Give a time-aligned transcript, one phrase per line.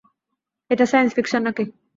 [0.71, 1.63] এটা science fiction নাকি?